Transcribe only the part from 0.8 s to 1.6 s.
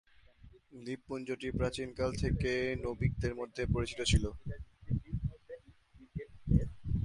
দ্বীপপুঞ্জটি